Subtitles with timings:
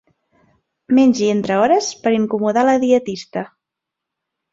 [0.99, 3.45] Mengi entre hores per incomodar la dietista.